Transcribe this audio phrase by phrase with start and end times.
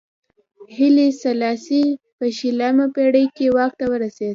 [0.75, 1.83] هیلي سلاسي
[2.17, 4.29] په شلمه پېړۍ کې واک ته ورسېد.